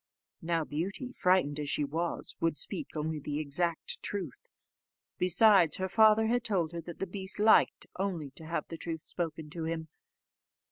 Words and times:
Now 0.41 0.63
Beauty, 0.63 1.11
frightened 1.11 1.59
as 1.59 1.69
she 1.69 1.83
was, 1.85 2.35
would 2.39 2.57
speak 2.57 2.95
only 2.95 3.19
the 3.19 3.37
exact 3.37 4.01
truth; 4.01 4.49
besides, 5.19 5.75
her 5.75 5.87
father 5.87 6.25
had 6.25 6.43
told 6.43 6.71
her 6.71 6.81
that 6.81 6.97
the 6.97 7.05
beast 7.05 7.37
liked 7.37 7.85
only 7.99 8.31
to 8.31 8.45
have 8.47 8.69
the 8.69 8.77
truth 8.77 9.01
spoken 9.01 9.51
to 9.51 9.65
him. 9.65 9.89